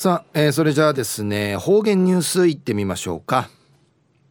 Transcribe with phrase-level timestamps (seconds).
[0.00, 3.50] さあ、えー、それじゃあですね方言ニュースいってみましょうか、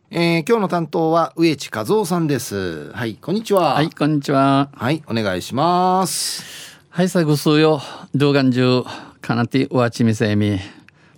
[0.09, 2.91] えー、今日の担当は植地和夫さんです。
[2.91, 3.75] はいこんにちは。
[3.75, 4.71] はいこんにちは。
[4.73, 6.43] はいお願いします。
[6.89, 7.83] はいさぐすよ。
[8.15, 8.83] 動画中
[9.21, 10.57] かなてわちみせみ。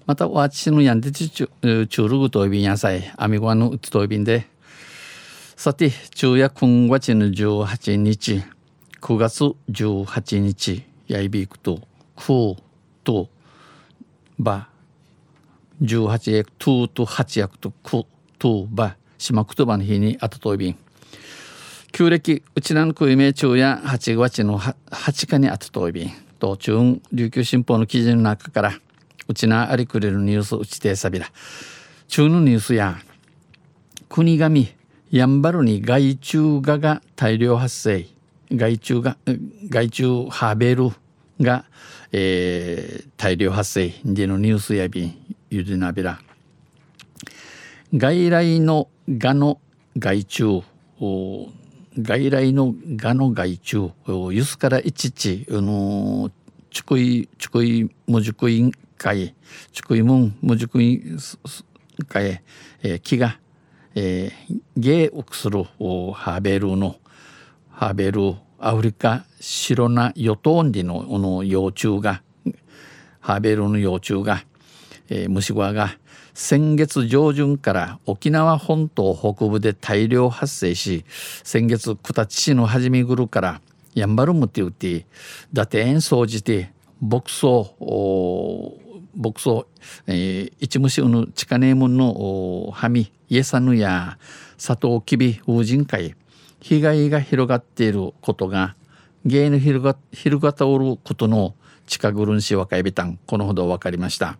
[0.06, 3.10] またわちのやんでちちゅちゅるぐといびんやさい。
[3.16, 4.48] あみごわのうつといびんで。
[5.56, 8.44] さて昼夜今月の18日
[9.00, 11.80] 9月18日やいびくと
[12.18, 12.58] く
[13.06, 13.30] と
[14.44, 14.68] ば
[15.82, 18.06] 18役2と8役と9
[18.40, 20.78] とば島くとばの日にあたといびん
[21.92, 28.74] 旧暦うちなのくいめ中や8月の8日にあたといびんと中琉球新報の記事の中から
[29.28, 31.28] うちなありくれるニュースうちてさびら。
[32.08, 32.98] 中のニュースや
[34.10, 34.68] 国神
[35.10, 38.08] やんばるに害虫がが大量発生。
[38.52, 39.16] 害虫が
[39.70, 40.90] 害虫ハーベル。
[41.42, 41.66] が、
[42.12, 46.20] えー、大量発生でのニュースやびんゆでなびら。
[47.94, 49.60] 外来のがの
[49.98, 50.64] 害虫
[52.00, 53.92] 外来のがの害虫
[54.32, 56.32] ゆすからいちちあの
[56.70, 59.36] ちくいちくいもじくいんかい
[59.74, 61.20] ちくいもんもじくいん
[62.08, 62.42] かい、
[62.82, 63.38] えー、木が、
[63.94, 65.64] えー、ゲーをする
[66.14, 66.96] ハーベルの
[67.70, 72.22] ハーベルアフリカシロナヨトンディのの幼虫が
[73.20, 74.44] ハーベルの幼虫が、
[75.10, 75.98] えー、虫歯が
[76.36, 81.06] 先月上旬から沖縄本島北部で大量発生し
[81.44, 83.62] 先月九立市の始めぐるから
[83.96, 85.08] やんばるむって言って
[85.52, 87.48] 打点総じて牧草
[89.16, 89.66] 牧草、
[90.06, 94.20] えー、一虫うぬチカネームのはみイエサヌや
[94.56, 96.16] サトウキビ風神会
[96.62, 98.76] 被害が広がっていることが
[99.26, 101.56] 芸の広が広がたおることの
[101.88, 104.38] 近ぐるんし若いびたんこのほど分かりました。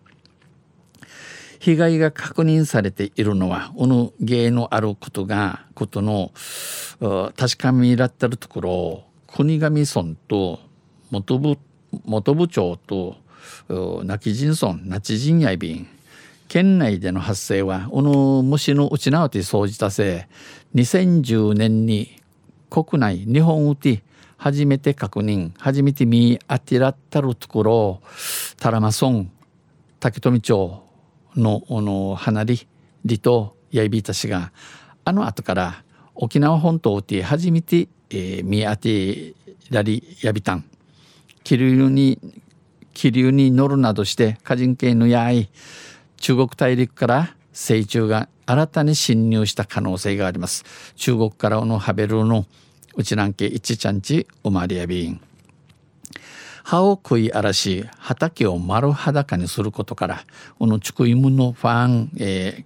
[1.58, 6.32] 被害が確認されているのはこの芸のあることがことの
[7.36, 10.58] 確かめらってるところ国頭村と
[11.12, 11.56] 元部
[12.04, 13.16] 元部長と
[13.68, 15.86] 亡き人村那智人やいびん
[16.52, 20.28] 県内での発生はこの虫のうちなわて総じたせ
[20.74, 22.20] 2010年に
[22.68, 24.02] 国内日本うて
[24.36, 28.02] 初めて確認初めて見当てらったるところ
[28.58, 29.24] タラマ村
[29.98, 30.82] 竹富町
[31.36, 32.68] のの離り
[33.06, 34.52] 離島やいびたしが
[35.06, 39.32] あの後から沖縄本島で初めて、えー、見当て
[39.70, 40.66] らりやびたん。
[41.44, 42.18] 気流に
[42.92, 45.48] 気流に乗るなどして歌人系のやい
[46.22, 50.64] 中国大陸から成虫が新たに侵入した可能性があります。
[50.94, 52.46] 中国からのハベルの
[52.94, 55.20] うちなんけ一ちゃんち生まれやびん。
[56.62, 60.24] 葉を食い荒らし畑を丸裸にすることから
[60.60, 62.64] このチクイムのファン、えー、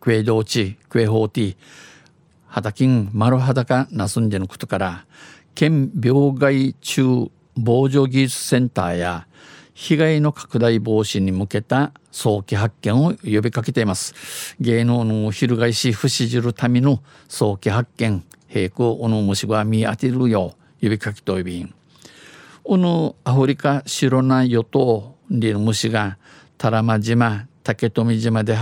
[0.00, 1.56] クエドーチクエホーティ
[2.46, 5.04] 畑ん丸裸なすんでのことから
[5.54, 9.26] 県病害虫防除技術センターや
[9.74, 14.14] 被害の拡大防止に向けた早期発見を呼びかけています。
[14.60, 21.74] 芸能の翻し不死じるための早期発見平行おの虫が見当てるよう呼びかけといびん
[22.62, 26.18] おのアフリカ白な与党にの虫が
[26.56, 28.56] タラマ島竹富島で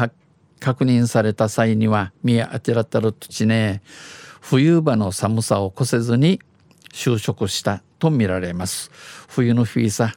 [0.61, 3.83] 確認された際には見当てらったる土地ね。
[4.41, 6.41] 冬場の寒さを越せずに
[6.93, 8.91] 就職したとみられます。
[9.29, 10.15] 冬のフィーサ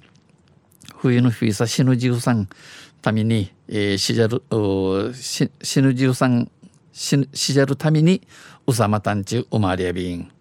[1.06, 2.48] 冬のフィーサ死ぬ13
[3.00, 5.46] ために、えー、死じゃる死
[5.80, 6.50] ぬ13
[6.92, 8.28] 死死じゃるために
[8.66, 10.32] うさまたんち生まれやびん。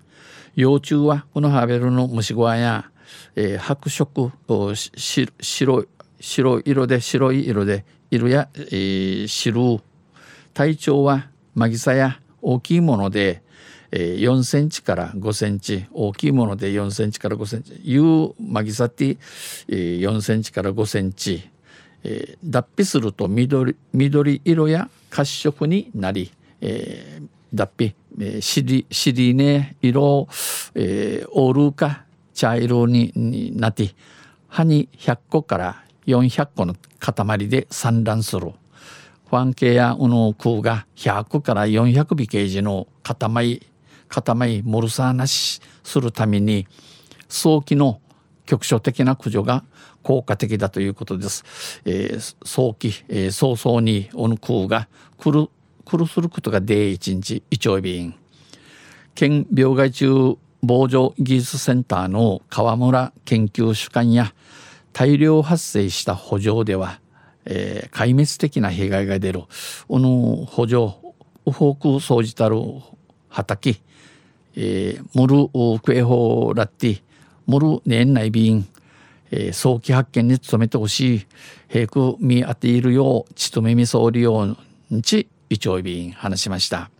[0.56, 2.90] 幼虫はこのハーベルの虫小屋や、
[3.36, 4.32] えー、白色
[4.74, 5.88] し白い
[6.18, 9.82] 白色で白い色で色や、えー、白
[10.54, 13.42] 体長はマギサや大きいもので、
[13.98, 19.18] 4センチから5センチ大きいもので4センチから5センチいうマギサティ、
[20.00, 21.48] 4センチから5センチ、
[22.44, 30.28] 脱皮すると緑緑色や褐色になり、えー、脱皮、えー、尻尻ね色、
[30.74, 32.04] えー、オールか
[32.34, 33.94] 茶色になって
[34.48, 38.52] 葉に100個から400個の塊で産卵する。
[39.30, 43.66] ファン系やうの空が100から400尾ケージの塊
[44.08, 46.66] 塊モルサーなしするために
[47.28, 48.00] 早期の
[48.46, 49.64] 局所的な駆除が
[50.02, 51.80] 効果的だということです。
[51.84, 55.48] えー、早期、えー、早々におぬ空が来る
[55.84, 58.14] 来るすることが第一日一丁便
[59.14, 64.32] 県病害虫防除技術センターの川村研究主幹や
[64.92, 67.00] 大量発生した補助では
[67.46, 69.42] えー、壊滅的な被害が出る
[69.88, 70.76] この補助
[71.46, 72.56] ウフォーク掃除たる
[73.28, 73.80] 畑、
[74.56, 77.02] えー、モルクエホラッティ
[77.46, 78.66] モル年内便、
[79.30, 81.26] えー、早期発見に努めてほしい
[81.68, 86.90] 平空見当ているようちとめみそうりようち一丁便話しました。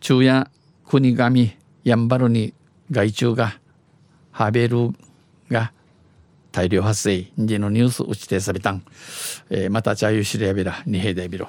[0.00, 0.50] 昼夜
[0.86, 2.54] 国神やんばるに
[2.90, 3.58] 害虫が
[4.30, 4.90] ハーベル
[5.50, 5.72] が
[6.52, 7.26] 大量発生。
[7.36, 8.82] でのニュース打ちてさびたん、
[9.50, 11.48] えー、またじゃあゆしりやびらにへでびろ。